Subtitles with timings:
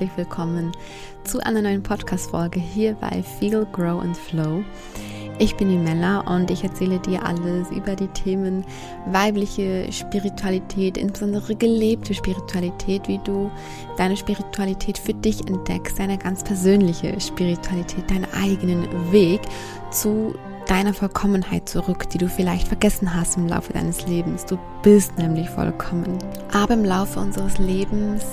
[0.00, 0.72] herzlich willkommen
[1.24, 4.64] zu einer neuen Podcast-Folge hier bei Feel, Grow and Flow.
[5.38, 8.64] Ich bin die Mella und ich erzähle dir alles über die Themen
[9.04, 13.50] weibliche Spiritualität, insbesondere gelebte Spiritualität, wie du
[13.98, 19.42] deine Spiritualität für dich entdeckst, deine ganz persönliche Spiritualität, deinen eigenen Weg
[19.90, 20.34] zu
[20.66, 24.46] deiner Vollkommenheit zurück, die du vielleicht vergessen hast im Laufe deines Lebens.
[24.46, 26.16] Du bist nämlich vollkommen.
[26.54, 28.24] Aber im Laufe unseres Lebens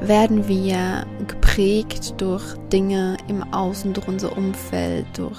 [0.00, 5.38] werden wir geprägt durch Dinge im Außen, durch unser Umfeld, durch,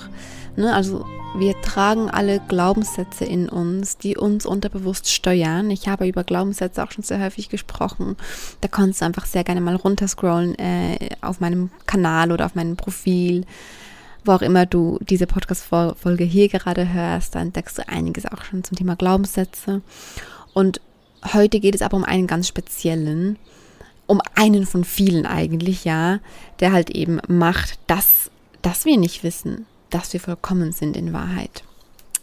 [0.55, 1.05] ne, also
[1.37, 5.71] wir tragen alle Glaubenssätze in uns, die uns unterbewusst steuern.
[5.71, 8.17] Ich habe über Glaubenssätze auch schon sehr häufig gesprochen.
[8.59, 12.75] Da kannst du einfach sehr gerne mal runterscrollen äh, auf meinem Kanal oder auf meinem
[12.75, 13.45] Profil
[14.23, 18.63] wo auch immer du diese Podcast-Folge hier gerade hörst, dann entdeckst du einiges auch schon
[18.63, 19.81] zum Thema Glaubenssätze.
[20.53, 20.81] Und
[21.33, 23.37] heute geht es aber um einen ganz speziellen,
[24.11, 26.19] um einen von vielen eigentlich, ja,
[26.59, 28.29] der halt eben macht, dass,
[28.61, 31.63] dass wir nicht wissen, dass wir vollkommen sind in Wahrheit.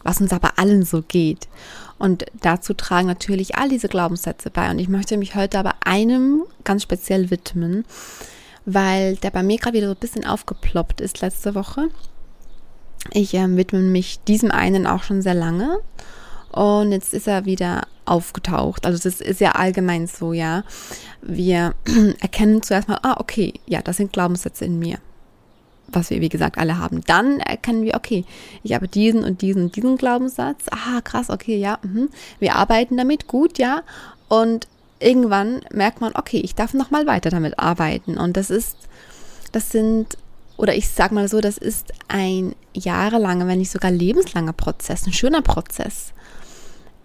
[0.03, 1.48] Was uns aber allen so geht.
[1.98, 4.70] Und dazu tragen natürlich all diese Glaubenssätze bei.
[4.70, 7.86] Und ich möchte mich heute aber einem ganz speziell widmen,
[8.66, 11.89] weil der bei mir gerade wieder so ein bisschen aufgeploppt ist letzte Woche.
[13.12, 15.78] Ich äh, widme mich diesem einen auch schon sehr lange
[16.53, 18.87] und jetzt ist er wieder aufgetaucht.
[18.87, 20.64] Also das ist ja allgemein so, ja.
[21.23, 21.75] Wir
[22.20, 24.98] erkennen zuerst mal, ah, okay, ja, das sind Glaubenssätze in mir.
[25.91, 27.03] Was wir, wie gesagt, alle haben.
[27.06, 28.25] Dann erkennen wir, okay,
[28.62, 30.67] ich habe diesen und diesen und diesen Glaubenssatz.
[30.70, 31.78] Ah, krass, okay, ja.
[31.83, 32.09] Mh.
[32.41, 33.83] Wir arbeiten damit, gut, ja.
[34.28, 34.69] Und
[35.00, 38.19] irgendwann merkt man, okay, ich darf noch mal weiter damit arbeiten.
[38.19, 38.77] Und das ist,
[39.53, 40.19] das sind,
[40.56, 45.12] oder ich sag mal so, das ist ein jahrelanger, wenn nicht sogar lebenslanger Prozess, ein
[45.12, 46.12] schöner Prozess.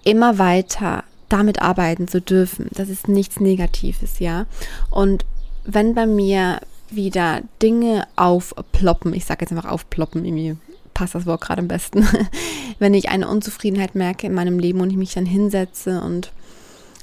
[0.03, 2.67] Immer weiter damit arbeiten zu dürfen.
[2.71, 4.45] Das ist nichts Negatives, ja.
[4.89, 5.25] Und
[5.65, 6.59] wenn bei mir
[6.89, 10.57] wieder Dinge aufploppen, ich sage jetzt einfach aufploppen, irgendwie
[10.93, 12.07] passt das Wort gerade am besten,
[12.79, 16.31] wenn ich eine Unzufriedenheit merke in meinem Leben und ich mich dann hinsetze und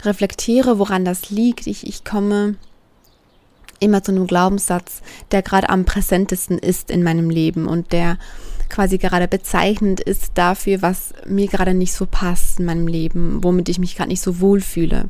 [0.04, 1.66] reflektiere, woran das liegt.
[1.66, 2.54] Ich, ich komme
[3.80, 5.02] immer zu einem Glaubenssatz,
[5.32, 8.18] der gerade am präsentesten ist in meinem Leben und der
[8.68, 13.68] quasi gerade bezeichnend ist dafür, was mir gerade nicht so passt in meinem Leben, womit
[13.68, 15.08] ich mich gerade nicht so wohl fühle.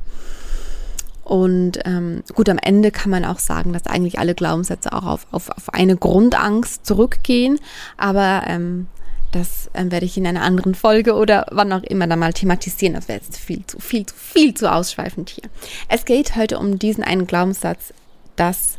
[1.22, 5.26] Und ähm, gut, am Ende kann man auch sagen, dass eigentlich alle Glaubenssätze auch auf,
[5.30, 7.60] auf, auf eine Grundangst zurückgehen.
[7.96, 8.88] Aber ähm,
[9.30, 12.94] das ähm, werde ich in einer anderen Folge oder wann auch immer dann mal thematisieren.
[12.94, 15.44] Das wäre jetzt viel zu, viel zu, viel zu ausschweifend hier.
[15.88, 17.94] Es geht heute um diesen einen Glaubenssatz,
[18.40, 18.78] dass,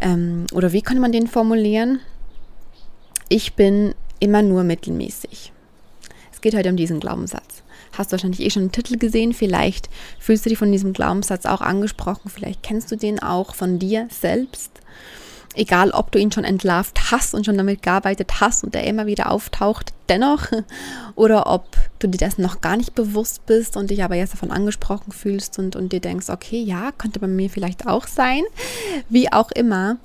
[0.00, 2.00] ähm, oder wie könnte man den formulieren?
[3.28, 5.52] Ich bin immer nur mittelmäßig.
[6.32, 7.62] Es geht heute um diesen Glaubenssatz.
[7.92, 9.32] Hast du wahrscheinlich eh schon einen Titel gesehen.
[9.32, 12.30] Vielleicht fühlst du dich von diesem Glaubenssatz auch angesprochen.
[12.30, 14.80] Vielleicht kennst du den auch von dir selbst
[15.56, 19.06] egal ob du ihn schon entlarvt hast und schon damit gearbeitet hast und er immer
[19.06, 20.48] wieder auftaucht, dennoch,
[21.14, 24.50] oder ob du dir das noch gar nicht bewusst bist und dich aber jetzt davon
[24.50, 28.42] angesprochen fühlst und, und dir denkst, okay, ja, könnte bei mir vielleicht auch sein,
[29.08, 29.96] wie auch immer.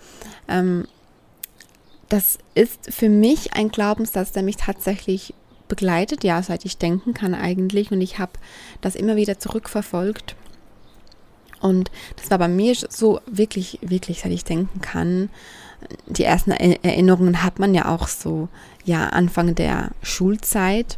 [0.48, 0.88] Ähm,
[2.10, 5.34] das ist für mich ein Glaubenssatz, der mich tatsächlich
[5.70, 7.92] begleitet, ja, seit ich denken kann eigentlich.
[7.92, 8.34] Und ich habe
[8.82, 10.36] das immer wieder zurückverfolgt
[11.62, 15.30] und das war bei mir so wirklich, wirklich, seit ich denken kann.
[16.08, 18.50] Die ersten Erinnerungen hat man ja auch so,
[18.84, 20.98] ja, Anfang der Schulzeit.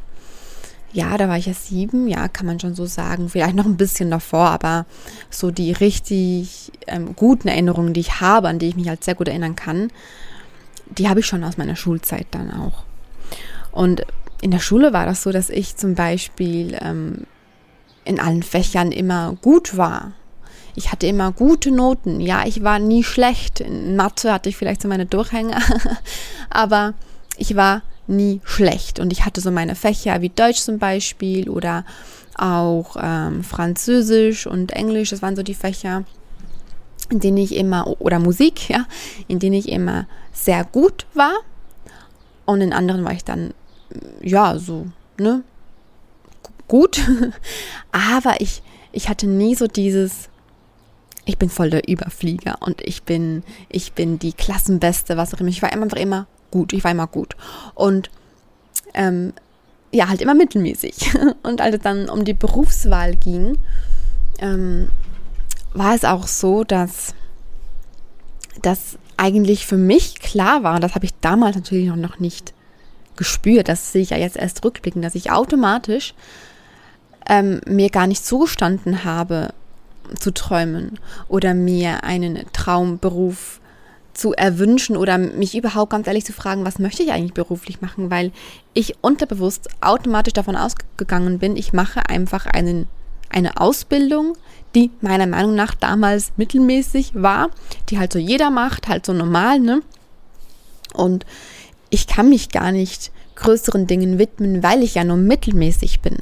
[0.91, 3.29] Ja, da war ich ja sieben, ja, kann man schon so sagen.
[3.29, 4.85] Vielleicht noch ein bisschen davor, aber
[5.29, 9.15] so die richtig ähm, guten Erinnerungen, die ich habe, an die ich mich halt sehr
[9.15, 9.91] gut erinnern kann,
[10.97, 12.83] die habe ich schon aus meiner Schulzeit dann auch.
[13.71, 14.05] Und
[14.41, 17.25] in der Schule war das so, dass ich zum Beispiel ähm,
[18.05, 20.11] in allen Fächern immer gut war.
[20.75, 22.19] Ich hatte immer gute Noten.
[22.19, 23.59] Ja, ich war nie schlecht.
[23.59, 25.61] In Mathe hatte ich vielleicht so meine Durchhänger,
[26.49, 26.93] aber
[27.37, 28.99] ich war nie schlecht.
[28.99, 31.85] Und ich hatte so meine Fächer wie Deutsch zum Beispiel oder
[32.35, 35.11] auch ähm, Französisch und Englisch.
[35.11, 36.03] Das waren so die Fächer,
[37.09, 38.85] in denen ich immer, oder Musik, ja,
[39.27, 41.33] in denen ich immer sehr gut war.
[42.45, 43.53] Und in anderen war ich dann,
[44.21, 44.87] ja, so,
[45.19, 45.43] ne,
[46.67, 47.01] gut.
[47.91, 50.29] Aber ich, ich hatte nie so dieses,
[51.25, 55.49] ich bin voll der Überflieger und ich bin, ich bin die Klassenbeste, was auch immer.
[55.49, 57.35] Ich war einfach immer gut, ich war immer gut.
[57.75, 58.09] Und
[58.93, 59.33] ähm,
[59.91, 61.11] ja, halt immer mittelmäßig.
[61.43, 63.59] Und als es dann um die Berufswahl ging,
[64.39, 64.89] ähm,
[65.73, 67.13] war es auch so, dass
[68.61, 72.53] das eigentlich für mich klar war, und das habe ich damals natürlich noch nicht
[73.15, 76.13] gespürt, das sehe ich ja jetzt erst rückblickend, dass ich automatisch
[77.29, 79.53] ähm, mir gar nicht zugestanden habe,
[80.19, 83.59] zu träumen oder mir einen Traumberuf
[84.13, 88.11] zu erwünschen oder mich überhaupt ganz ehrlich zu fragen, was möchte ich eigentlich beruflich machen,
[88.11, 88.31] weil
[88.73, 92.87] ich unterbewusst automatisch davon ausgegangen bin, ich mache einfach einen,
[93.29, 94.37] eine Ausbildung,
[94.75, 97.49] die meiner Meinung nach damals mittelmäßig war,
[97.89, 99.81] die halt so jeder macht, halt so normal, ne?
[100.93, 101.25] Und
[101.89, 106.17] ich kann mich gar nicht größeren Dingen widmen, weil ich ja nur mittelmäßig bin.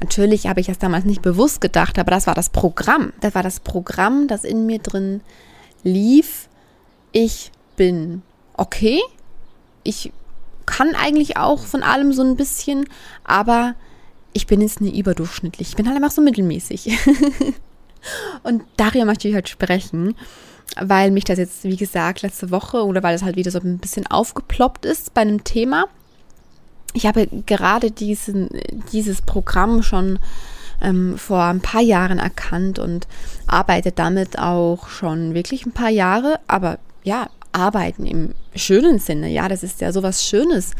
[0.00, 3.12] Natürlich habe ich das damals nicht bewusst gedacht, aber das war das Programm.
[3.20, 5.20] Das war das Programm, das in mir drin
[5.82, 6.48] lief.
[7.12, 8.22] Ich bin
[8.54, 9.00] okay.
[9.82, 10.12] Ich
[10.64, 12.86] kann eigentlich auch von allem so ein bisschen,
[13.24, 13.74] aber
[14.32, 15.70] ich bin jetzt nicht überdurchschnittlich.
[15.70, 16.98] Ich bin halt einfach so mittelmäßig.
[18.42, 20.14] Und darüber möchte ich heute sprechen,
[20.80, 23.78] weil mich das jetzt, wie gesagt, letzte Woche oder weil es halt wieder so ein
[23.78, 25.86] bisschen aufgeploppt ist bei einem Thema
[26.92, 28.48] ich habe gerade diesen,
[28.92, 30.18] dieses Programm schon
[30.80, 33.06] ähm, vor ein paar Jahren erkannt und
[33.46, 39.48] arbeite damit auch schon wirklich ein paar Jahre, aber ja, arbeiten im schönen Sinne, ja,
[39.48, 40.72] das ist ja sowas Schönes,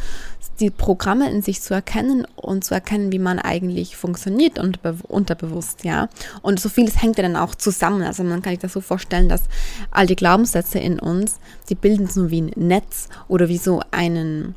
[0.59, 5.83] die Programme in sich zu erkennen und zu erkennen, wie man eigentlich funktioniert und unterbewusst,
[5.83, 6.07] ja.
[6.41, 8.03] Und so vieles hängt ja dann auch zusammen.
[8.03, 9.43] Also man kann sich das so vorstellen, dass
[9.89, 14.55] all die Glaubenssätze in uns, die bilden so wie ein Netz oder wie so einen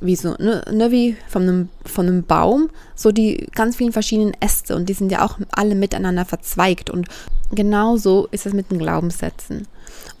[0.00, 4.34] wie so, ne, ne, wie von einem, von einem Baum, so die ganz vielen verschiedenen
[4.40, 7.08] Äste und die sind ja auch alle miteinander verzweigt und
[7.52, 9.66] genauso ist es mit den Glaubenssätzen.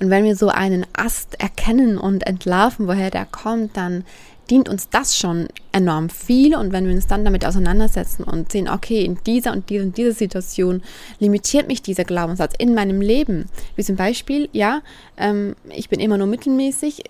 [0.00, 4.04] Und wenn wir so einen Ast erkennen und entlarven, woher der kommt, dann
[4.50, 6.54] dient uns das schon enorm viel.
[6.54, 9.96] Und wenn wir uns dann damit auseinandersetzen und sehen, okay, in dieser und dieser und
[9.96, 10.82] dieser Situation
[11.18, 13.46] limitiert mich dieser Glaubenssatz in meinem Leben.
[13.74, 14.82] Wie zum Beispiel, ja,
[15.16, 17.02] ähm, ich bin immer nur mittelmäßig,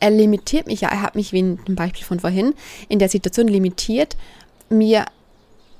[0.00, 2.54] er limitiert mich ja, er hat mich, wie in dem Beispiel von vorhin,
[2.88, 4.16] in der Situation limitiert,
[4.68, 5.06] mir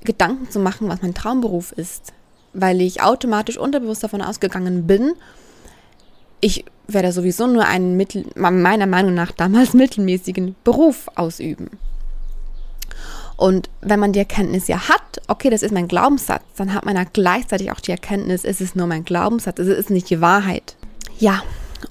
[0.03, 2.13] Gedanken zu machen, was mein Traumberuf ist,
[2.53, 5.13] weil ich automatisch unterbewusst davon ausgegangen bin,
[6.39, 11.71] ich werde sowieso nur einen mittel, meiner Meinung nach damals mittelmäßigen Beruf ausüben.
[13.35, 16.95] Und wenn man die Erkenntnis ja hat, okay, das ist mein Glaubenssatz, dann hat man
[16.95, 20.75] ja gleichzeitig auch die Erkenntnis, es ist nur mein Glaubenssatz, es ist nicht die Wahrheit.
[21.19, 21.43] Ja,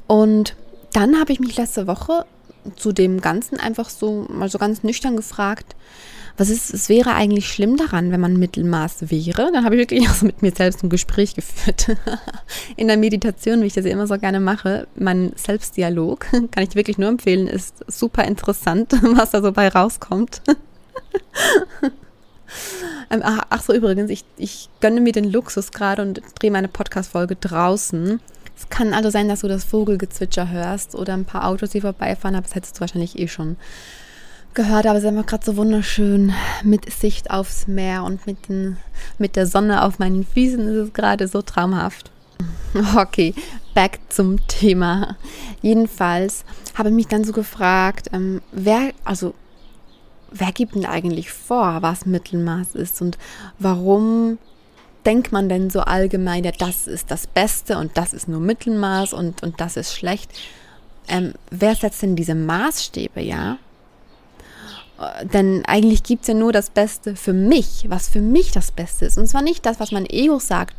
[0.09, 0.57] und
[0.97, 2.25] dann habe ich mich letzte Woche
[2.75, 5.77] zu dem Ganzen einfach so mal so ganz nüchtern gefragt,
[6.39, 9.51] was ist, es wäre eigentlich schlimm daran, wenn man Mittelmaß wäre.
[9.53, 11.97] Dann habe ich wirklich auch mit mir selbst ein Gespräch geführt.
[12.77, 16.21] In der Meditation, wie ich das immer so gerne mache, mein Selbstdialog,
[16.51, 20.41] kann ich wirklich nur empfehlen, ist super interessant, was da so bei rauskommt.
[23.11, 27.37] Ähm, ach so, übrigens, ich, ich gönne mir den Luxus gerade und drehe meine Podcast-Folge
[27.37, 28.21] draußen.
[28.57, 32.35] Es kann also sein, dass du das Vogelgezwitscher hörst oder ein paar Autos, die vorbeifahren,
[32.35, 33.57] aber das hättest du wahrscheinlich eh schon
[34.55, 34.87] gehört.
[34.87, 36.33] Aber es ist einfach gerade so wunderschön
[36.65, 38.79] mit Sicht aufs Meer und mit, den,
[39.19, 42.11] mit der Sonne auf meinen Füßen ist es gerade so traumhaft.
[42.95, 43.35] Okay,
[43.75, 45.17] back zum Thema.
[45.63, 46.45] Jedenfalls
[46.75, 49.33] habe ich mich dann so gefragt, ähm, wer, also
[50.31, 53.17] wer gibt denn eigentlich vor, was Mittelmaß ist und
[53.59, 54.37] warum
[55.07, 59.13] denkt man denn so allgemein, ja, das ist das Beste und das ist nur Mittelmaß
[59.13, 60.31] und, und das ist schlecht?
[61.09, 63.59] Ähm, wer setzt denn diese Maßstäbe, ja?
[64.99, 68.73] Äh, denn eigentlich gibt es ja nur das Beste für mich, was für mich das
[68.73, 69.17] Beste ist.
[69.17, 70.75] Und zwar nicht das, was mein Ego sagt,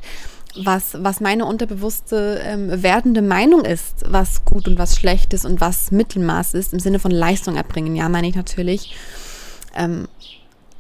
[0.63, 5.61] was, was meine unterbewusste ähm, werdende Meinung ist, was gut und was schlecht ist und
[5.61, 8.95] was Mittelmaß ist, im Sinne von Leistung erbringen, ja, meine ich natürlich.
[9.75, 10.07] Ähm,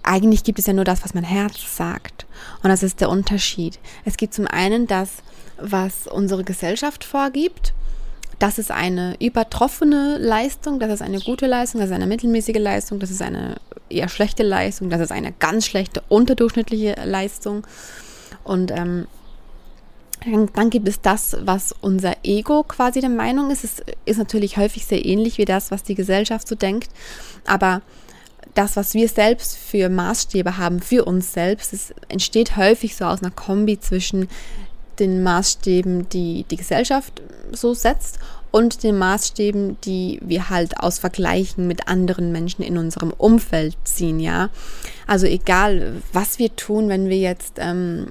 [0.07, 2.25] eigentlich gibt es ja nur das, was mein Herz sagt.
[2.63, 3.79] Und das ist der Unterschied.
[4.05, 5.09] Es gibt zum einen das,
[5.59, 7.73] was unsere Gesellschaft vorgibt.
[8.39, 12.99] Das ist eine übertroffene Leistung, das ist eine gute Leistung, das ist eine mittelmäßige Leistung,
[12.99, 13.55] das ist eine
[13.89, 17.65] eher schlechte Leistung, das ist eine ganz schlechte, unterdurchschnittliche Leistung.
[18.43, 19.07] Und ähm,
[20.53, 23.63] dann gibt es das, was unser Ego quasi der Meinung ist.
[23.63, 26.89] Es ist natürlich häufig sehr ähnlich wie das, was die Gesellschaft so denkt.
[27.45, 27.81] Aber
[28.53, 33.21] das, was wir selbst für Maßstäbe haben, für uns selbst, es entsteht häufig so aus
[33.21, 34.27] einer Kombi zwischen
[34.99, 38.19] den Maßstäben, die die Gesellschaft so setzt
[38.51, 44.19] und den Maßstäben, die wir halt aus Vergleichen mit anderen Menschen in unserem Umfeld ziehen,
[44.19, 44.49] ja.
[45.05, 48.07] Also egal, was wir tun, wenn wir jetzt ähm,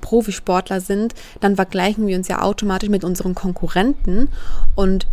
[0.00, 4.28] Profisportler sind, dann vergleichen wir uns ja automatisch mit unseren Konkurrenten
[4.76, 5.06] und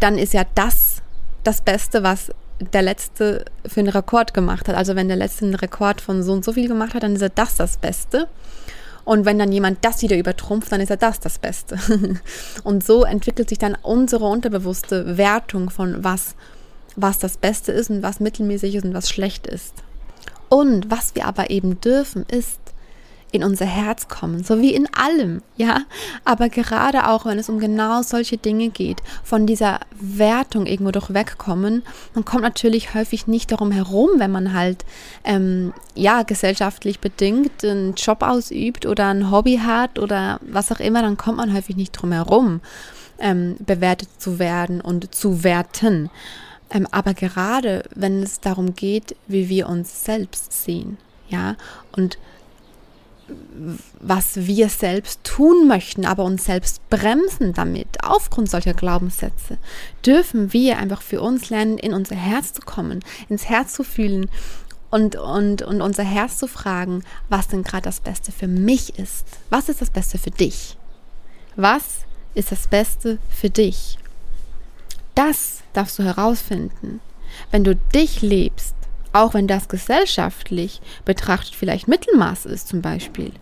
[0.00, 1.02] dann ist ja das
[1.44, 4.76] das Beste, was der Letzte für einen Rekord gemacht hat.
[4.76, 7.22] Also wenn der Letzte einen Rekord von so und so viel gemacht hat, dann ist
[7.22, 8.28] er das das Beste.
[9.04, 11.78] Und wenn dann jemand das wieder übertrumpft, dann ist er das das Beste.
[12.64, 16.34] und so entwickelt sich dann unsere unterbewusste Wertung von was,
[16.96, 19.74] was das Beste ist und was mittelmäßig ist und was schlecht ist.
[20.48, 22.58] Und was wir aber eben dürfen, ist
[23.32, 25.82] in unser Herz kommen, so wie in allem, ja.
[26.24, 31.12] Aber gerade auch, wenn es um genau solche Dinge geht, von dieser Wertung irgendwo doch
[31.12, 31.82] wegkommen,
[32.14, 34.84] man kommt natürlich häufig nicht darum herum, wenn man halt,
[35.24, 41.02] ähm, ja, gesellschaftlich bedingt einen Job ausübt oder ein Hobby hat oder was auch immer,
[41.02, 42.60] dann kommt man häufig nicht drum herum,
[43.18, 46.10] ähm, bewertet zu werden und zu werten.
[46.70, 51.56] Ähm, aber gerade, wenn es darum geht, wie wir uns selbst sehen, ja,
[51.96, 52.18] und
[54.00, 59.58] was wir selbst tun möchten, aber uns selbst bremsen damit, aufgrund solcher Glaubenssätze,
[60.04, 64.28] dürfen wir einfach für uns lernen, in unser Herz zu kommen, ins Herz zu fühlen
[64.90, 69.26] und, und, und unser Herz zu fragen, was denn gerade das Beste für mich ist.
[69.48, 70.76] Was ist das Beste für dich?
[71.56, 72.00] Was
[72.34, 73.98] ist das Beste für dich?
[75.14, 77.00] Das darfst du herausfinden.
[77.50, 78.74] Wenn du dich lebst,
[79.12, 83.32] auch wenn das gesellschaftlich betrachtet vielleicht Mittelmaß ist zum Beispiel,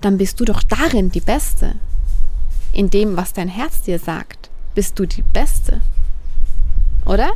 [0.00, 1.74] dann bist du doch darin die Beste.
[2.72, 5.80] In dem, was dein Herz dir sagt, bist du die Beste.
[7.06, 7.32] Oder?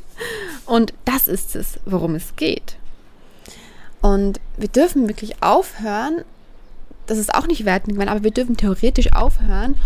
[0.66, 2.76] Und das ist es, worum es geht.
[4.00, 6.24] Und wir dürfen wirklich aufhören,
[7.06, 9.76] das ist auch nicht wertend gemeint, aber wir dürfen theoretisch aufhören,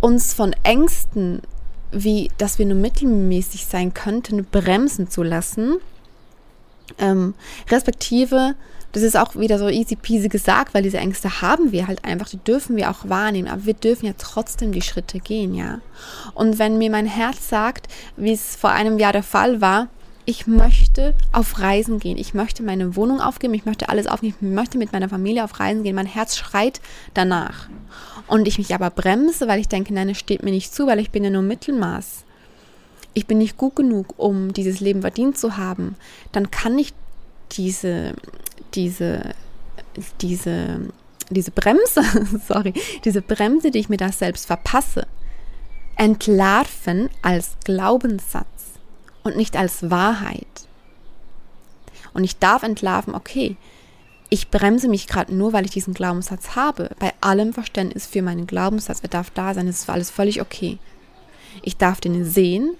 [0.00, 1.42] uns von Ängsten,
[1.90, 5.78] wie dass wir nur mittelmäßig sein könnten, bremsen zu lassen
[6.98, 7.34] ähm,
[7.70, 8.54] respektive,
[8.92, 12.28] das ist auch wieder so easy peasy gesagt, weil diese Ängste haben wir halt einfach,
[12.28, 15.80] die dürfen wir auch wahrnehmen, aber wir dürfen ja trotzdem die Schritte gehen, ja.
[16.34, 19.88] Und wenn mir mein Herz sagt, wie es vor einem Jahr der Fall war,
[20.28, 24.46] ich möchte auf Reisen gehen, ich möchte meine Wohnung aufgeben, ich möchte alles aufgeben, ich
[24.46, 26.80] möchte mit meiner Familie auf Reisen gehen, mein Herz schreit
[27.14, 27.68] danach.
[28.26, 30.98] Und ich mich aber bremse, weil ich denke, nein, es steht mir nicht zu, weil
[30.98, 32.25] ich bin ja nur Mittelmaß
[33.16, 35.96] ich bin nicht gut genug, um dieses Leben verdient zu haben,
[36.32, 36.92] dann kann ich
[37.52, 38.12] diese,
[38.74, 39.34] diese,
[40.20, 40.80] diese,
[41.30, 42.02] diese Bremse,
[42.46, 42.74] sorry,
[43.06, 45.06] diese Bremse, die ich mir da selbst verpasse,
[45.96, 48.44] entlarven als Glaubenssatz
[49.22, 50.68] und nicht als Wahrheit.
[52.12, 53.56] Und ich darf entlarven, okay,
[54.28, 56.90] ich bremse mich gerade nur, weil ich diesen Glaubenssatz habe.
[56.98, 60.76] Bei allem Verständnis für meinen Glaubenssatz, er darf da sein, es ist alles völlig okay.
[61.62, 62.76] Ich darf den sehen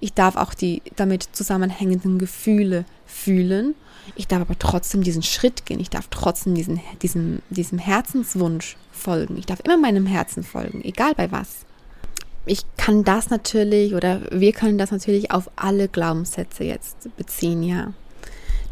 [0.00, 3.74] ich darf auch die damit zusammenhängenden Gefühle fühlen.
[4.14, 5.80] Ich darf aber trotzdem diesen Schritt gehen.
[5.80, 9.36] Ich darf trotzdem diesen, diesem, diesem Herzenswunsch folgen.
[9.36, 11.64] Ich darf immer meinem Herzen folgen, egal bei was.
[12.44, 17.92] Ich kann das natürlich oder wir können das natürlich auf alle Glaubenssätze jetzt beziehen, ja.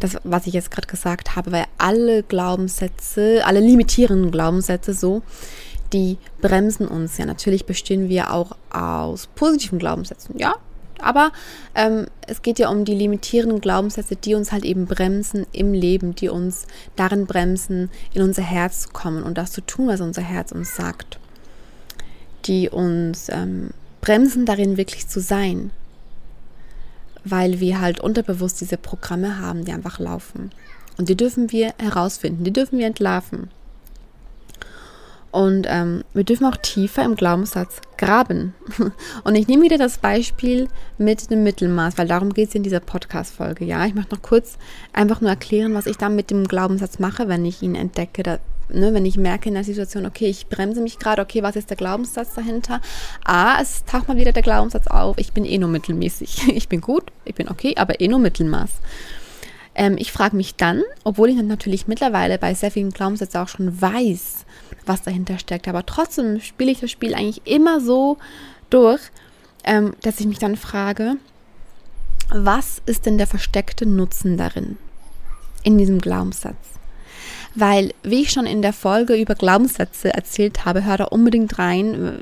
[0.01, 5.23] Das, was ich jetzt gerade gesagt habe, weil alle Glaubenssätze, alle limitierenden Glaubenssätze so,
[5.93, 7.27] die bremsen uns ja.
[7.27, 10.39] Natürlich bestehen wir auch aus positiven Glaubenssätzen.
[10.39, 10.55] Ja,
[11.01, 11.33] aber
[11.75, 16.15] ähm, es geht ja um die limitierenden Glaubenssätze, die uns halt eben bremsen im Leben,
[16.15, 20.23] die uns darin bremsen, in unser Herz zu kommen und das zu tun, was unser
[20.23, 21.19] Herz uns sagt.
[22.47, 23.71] Die uns ähm,
[24.01, 25.71] bremsen darin, wirklich zu sein.
[27.25, 30.51] Weil wir halt unterbewusst diese Programme haben, die einfach laufen.
[30.97, 33.51] Und die dürfen wir herausfinden, die dürfen wir entlarven.
[35.35, 38.55] Und ähm, wir dürfen auch tiefer im Glaubenssatz graben.
[39.25, 42.79] Und ich nehme wieder das Beispiel mit dem Mittelmaß, weil darum geht es in dieser
[42.79, 43.65] Podcast-Folge.
[43.65, 44.59] Ja, ich möchte noch kurz
[44.93, 48.23] einfach nur erklären, was ich dann mit dem Glaubenssatz mache, wenn ich ihn entdecke.
[48.23, 48.39] Da,
[48.69, 51.69] ne, wenn ich merke in der Situation, okay, ich bremse mich gerade, okay, was ist
[51.69, 52.81] der Glaubenssatz dahinter?
[53.25, 56.47] Ah, es taucht mal wieder der Glaubenssatz auf, ich bin eh nur mittelmäßig.
[56.55, 58.71] Ich bin gut, ich bin okay, aber eh nur Mittelmaß.
[59.75, 63.81] Ähm, ich frage mich dann, obwohl ich natürlich mittlerweile bei sehr vielen Glaubenssätzen auch schon
[63.81, 64.44] weiß,
[64.87, 68.19] was dahinter steckt, aber trotzdem spiele ich das Spiel eigentlich immer so
[68.71, 69.01] durch,
[69.65, 71.17] ähm, dass ich mich dann frage,
[72.31, 74.77] was ist denn der versteckte Nutzen darin,
[75.63, 76.57] in diesem Glaubenssatz?
[77.55, 82.21] Weil, wie ich schon in der Folge über Glaubenssätze erzählt habe, hör da unbedingt rein.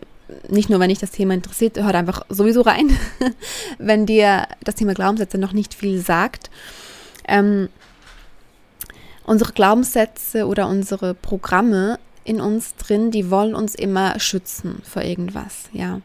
[0.49, 2.97] Nicht nur, wenn dich das Thema interessiert, hör da einfach sowieso rein,
[3.79, 6.51] wenn dir das Thema Glaubenssätze noch nicht viel sagt
[7.27, 7.69] ähm,
[9.25, 15.65] unsere Glaubenssätze oder unsere Programme in uns drin, die wollen uns immer schützen vor irgendwas,
[15.73, 16.01] ja.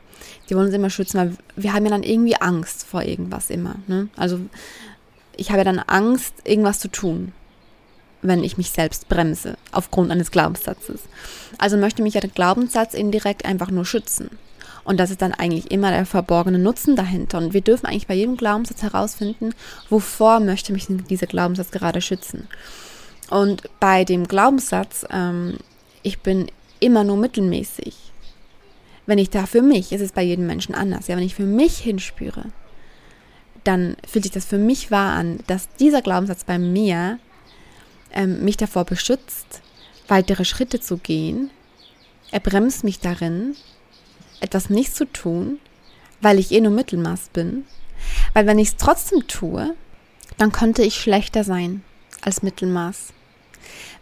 [0.50, 3.76] Die wollen uns immer schützen, weil wir haben ja dann irgendwie Angst vor irgendwas immer.
[3.88, 4.10] Ne?
[4.16, 4.40] Also
[5.36, 7.34] ich habe ja dann Angst, irgendwas zu tun,
[8.22, 11.02] wenn ich mich selbst bremse, aufgrund eines Glaubenssatzes.
[11.60, 14.32] Also möchte mich ja der Glaubenssatz indirekt einfach nur schützen.
[14.84, 17.40] Und das ist dann eigentlich immer der verborgene Nutzen dahinter.
[17.40, 19.54] Und wir dürfen eigentlich bei jedem Glaubenssatz herausfinden,
[19.90, 22.48] wovor möchte mich dieser Glaubenssatz gerade schützen.
[23.30, 25.58] Und bei dem Glaubenssatz, ähm,
[26.04, 26.48] ich bin
[26.80, 27.96] immer nur mittelmäßig,
[29.06, 31.46] wenn ich da für mich, es ist bei jedem Menschen anders, ja, wenn ich für
[31.46, 32.46] mich hinspüre,
[33.64, 37.20] dann fühlt sich das für mich wahr an, dass dieser Glaubenssatz bei mir
[38.12, 39.62] ähm, mich davor beschützt,
[40.08, 41.50] weitere Schritte zu gehen.
[42.32, 43.56] Er bremst mich darin,
[44.40, 45.60] etwas nicht zu tun,
[46.22, 47.66] weil ich eh nur Mittelmaß bin.
[48.34, 49.76] Weil wenn ich es trotzdem tue,
[50.38, 51.84] dann könnte ich schlechter sein
[52.22, 53.14] als Mittelmaß.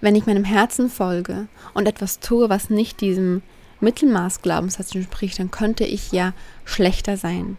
[0.02, 3.42] Wenn ich meinem Herzen folge und etwas tue, was nicht diesem
[3.80, 6.34] Mittelmaß-Glaubenssatz entspricht, dann könnte ich ja
[6.66, 7.58] schlechter sein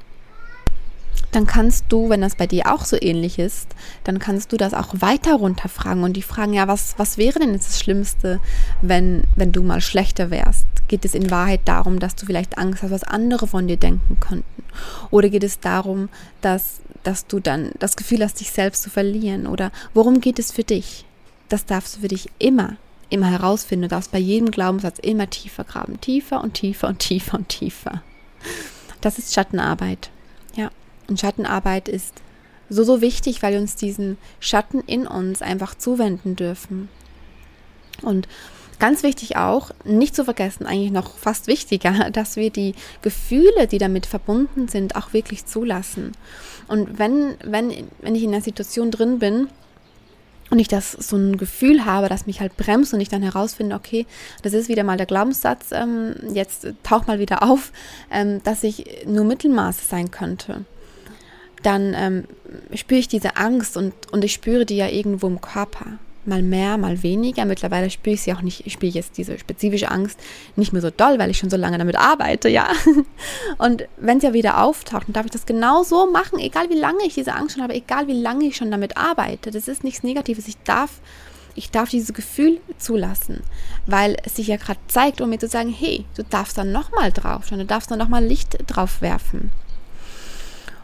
[1.36, 3.68] dann kannst du, wenn das bei dir auch so ähnlich ist,
[4.04, 7.52] dann kannst du das auch weiter runterfragen und die fragen, ja, was, was wäre denn
[7.52, 8.40] jetzt das Schlimmste,
[8.80, 10.66] wenn, wenn du mal schlechter wärst?
[10.88, 14.18] Geht es in Wahrheit darum, dass du vielleicht Angst hast, was andere von dir denken
[14.18, 14.62] könnten?
[15.10, 16.08] Oder geht es darum,
[16.40, 19.46] dass, dass du dann das Gefühl hast, dich selbst zu verlieren?
[19.46, 21.04] Oder worum geht es für dich?
[21.48, 22.76] Das darfst du für dich immer,
[23.08, 23.82] immer herausfinden.
[23.82, 26.00] Du darfst bei jedem Glaubenssatz immer tiefer graben.
[26.00, 28.02] Tiefer und tiefer und tiefer und tiefer.
[29.00, 30.10] Das ist Schattenarbeit.
[30.54, 30.70] Ja.
[31.08, 32.14] Und Schattenarbeit ist
[32.68, 36.88] so, so wichtig, weil wir uns diesen Schatten in uns einfach zuwenden dürfen.
[38.02, 38.26] Und
[38.78, 43.78] ganz wichtig auch, nicht zu vergessen, eigentlich noch fast wichtiger, dass wir die Gefühle, die
[43.78, 46.12] damit verbunden sind, auch wirklich zulassen.
[46.68, 49.48] Und wenn, wenn, wenn ich in einer Situation drin bin,
[50.50, 53.74] und ich das so ein Gefühl habe, das mich halt bremst und ich dann herausfinde,
[53.74, 54.06] okay,
[54.42, 57.72] das ist wieder mal der Glaubenssatz, ähm, jetzt taucht mal wieder auf,
[58.10, 60.64] ähm, dass ich nur Mittelmaße sein könnte
[61.66, 62.24] dann ähm,
[62.74, 65.98] spüre ich diese Angst und, und ich spüre die ja irgendwo im Körper.
[66.26, 67.44] Mal mehr, mal weniger.
[67.44, 70.18] Mittlerweile spüre ich sie auch nicht, ich jetzt diese spezifische Angst
[70.56, 72.68] nicht mehr so doll, weil ich schon so lange damit arbeite, ja.
[73.58, 76.78] Und wenn sie ja wieder auftaucht, dann darf ich das genau so machen, egal wie
[76.78, 79.50] lange ich diese Angst schon habe, egal wie lange ich schon damit arbeite.
[79.50, 80.48] Das ist nichts Negatives.
[80.48, 81.00] Ich darf,
[81.54, 83.42] ich darf dieses Gefühl zulassen,
[83.86, 87.12] weil es sich ja gerade zeigt, um mir zu sagen, hey, du darfst dann nochmal
[87.12, 89.50] drauf schauen, du darfst dann nochmal Licht drauf werfen.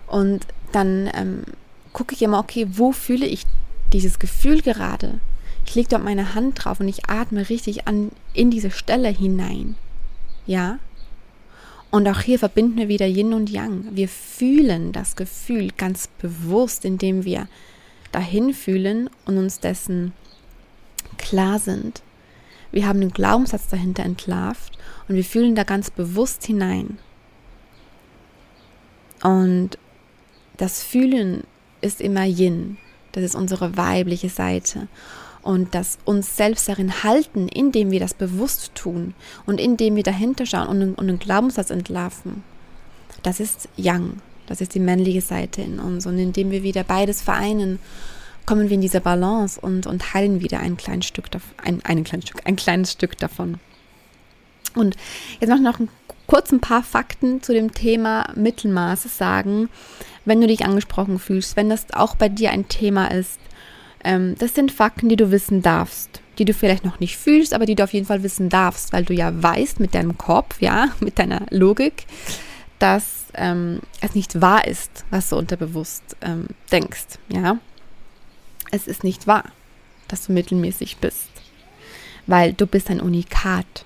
[0.06, 1.44] Und dann ähm,
[1.92, 3.44] gucke ich immer, okay, wo fühle ich
[3.92, 5.20] dieses Gefühl gerade?
[5.66, 9.77] Ich lege dort meine Hand drauf und ich atme richtig an in diese Stelle hinein.
[10.46, 10.79] Ja?
[11.90, 13.85] Und auch hier verbinden wir wieder Yin und Yang.
[13.92, 17.48] Wir fühlen das Gefühl ganz bewusst, indem wir
[18.12, 20.12] dahin fühlen und uns dessen
[21.18, 22.03] klar sind.
[22.70, 26.98] Wir haben den Glaubenssatz dahinter entlarvt und wir fühlen da ganz bewusst hinein.
[29.22, 29.77] Und
[30.57, 31.44] das Fühlen
[31.83, 32.79] ist immer Yin.
[33.12, 34.88] Das ist unsere weibliche Seite.
[35.42, 40.46] Und das uns selbst darin halten, indem wir das bewusst tun und indem wir dahinter
[40.46, 42.44] schauen und, und einen Glaubenssatz entlarven,
[43.22, 44.18] das ist Yang.
[44.46, 46.07] Das ist die männliche Seite in uns.
[46.07, 47.78] Und indem wir wieder beides vereinen,
[48.46, 51.26] kommen wir in diese Balance und, und heilen wieder ein kleines Stück,
[51.62, 53.59] ein, ein, kleines Stück, ein kleines Stück davon.
[54.74, 54.96] Und
[55.40, 55.78] jetzt noch, noch
[56.26, 59.68] kurz ein paar Fakten zu dem Thema Mittelmaße sagen
[60.24, 63.38] wenn du dich angesprochen fühlst, wenn das auch bei dir ein Thema ist.
[64.04, 67.66] Ähm, das sind Fakten, die du wissen darfst, die du vielleicht noch nicht fühlst, aber
[67.66, 70.88] die du auf jeden Fall wissen darfst, weil du ja weißt mit deinem Kopf, ja,
[71.00, 72.06] mit deiner Logik,
[72.78, 77.58] dass ähm, es nicht wahr ist, was du unterbewusst ähm, denkst, ja.
[78.70, 79.44] Es ist nicht wahr,
[80.08, 81.28] dass du mittelmäßig bist,
[82.26, 83.84] weil du bist ein Unikat.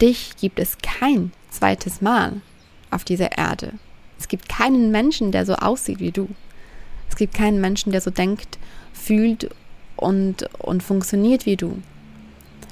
[0.00, 2.40] Dich gibt es kein zweites Mal
[2.90, 3.74] auf dieser Erde.
[4.18, 6.28] Es gibt keinen Menschen, der so aussieht wie du.
[7.12, 8.58] Es gibt keinen Menschen, der so denkt,
[8.94, 9.50] fühlt
[9.96, 11.82] und, und funktioniert wie du.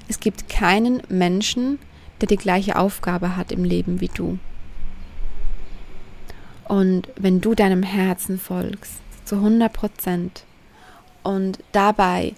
[0.08, 1.78] Es gibt keinen Menschen,
[2.22, 4.38] der die gleiche Aufgabe hat im Leben wie du.
[6.64, 8.94] Und wenn du deinem Herzen folgst,
[9.26, 10.44] zu 100 Prozent,
[11.22, 12.32] und dabei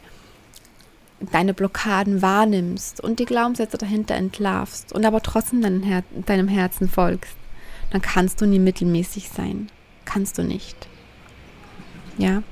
[1.21, 7.37] deine Blockaden wahrnimmst und die Glaubenssätze dahinter entlarvst und aber trotzdem deinem, deinem Herzen folgst,
[7.91, 9.69] dann kannst du nie mittelmäßig sein.
[10.05, 10.89] Kannst du nicht.
[12.19, 12.43] Ja.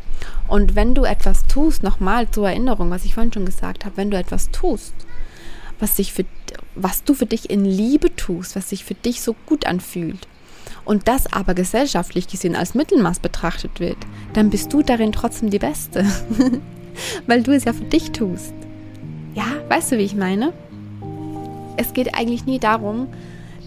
[0.49, 4.11] Und wenn du etwas tust, nochmal zur Erinnerung, was ich vorhin schon gesagt habe, wenn
[4.11, 4.95] du etwas tust,
[5.79, 6.25] was sich für,
[6.75, 10.27] was du für dich in Liebe tust, was sich für dich so gut anfühlt,
[10.85, 13.99] und das aber gesellschaftlich gesehen als Mittelmaß betrachtet wird,
[14.33, 16.05] dann bist du darin trotzdem die Beste.
[17.27, 18.53] Weil du es ja für dich tust.
[19.35, 20.53] Ja, weißt du, wie ich meine?
[21.77, 23.09] Es geht eigentlich nie darum,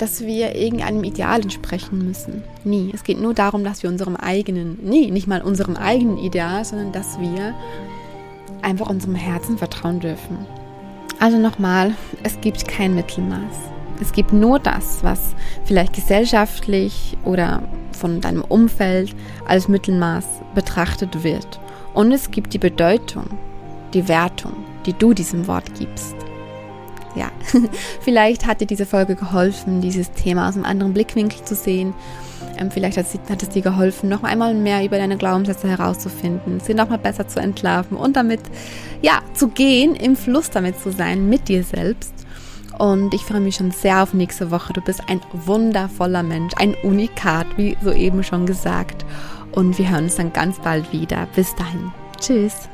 [0.03, 2.43] dass wir irgendeinem Ideal entsprechen müssen.
[2.65, 2.91] Nie.
[2.93, 6.91] Es geht nur darum, dass wir unserem eigenen, nie, nicht mal unserem eigenen Ideal, sondern
[6.91, 7.55] dass wir
[8.61, 10.45] einfach unserem Herzen vertrauen dürfen.
[11.21, 13.55] Also nochmal, es gibt kein Mittelmaß.
[14.01, 17.63] Es gibt nur das, was vielleicht gesellschaftlich oder
[17.93, 21.61] von deinem Umfeld als Mittelmaß betrachtet wird.
[21.93, 23.27] Und es gibt die Bedeutung,
[23.93, 24.51] die Wertung,
[24.85, 26.17] die du diesem Wort gibst
[27.15, 27.31] ja,
[28.01, 31.93] vielleicht hat dir diese Folge geholfen, dieses Thema aus einem anderen Blickwinkel zu sehen.
[32.57, 36.73] Ähm, vielleicht hat, hat, es dir geholfen, noch einmal mehr über deine Glaubenssätze herauszufinden, sie
[36.73, 38.41] noch mal besser zu entlarven und damit
[39.01, 42.13] ja zu gehen, im Fluss damit zu sein mit dir selbst.
[42.77, 44.73] Und ich freue mich schon sehr auf nächste Woche.
[44.73, 49.05] Du bist ein wundervoller Mensch, ein Unikat, wie soeben schon gesagt.
[49.51, 51.27] Und wir hören uns dann ganz bald wieder.
[51.35, 51.91] Bis dahin.
[52.19, 52.67] Tschüss.